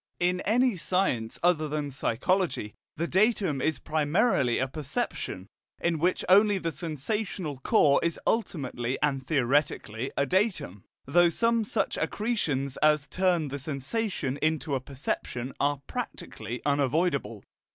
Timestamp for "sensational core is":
6.71-8.19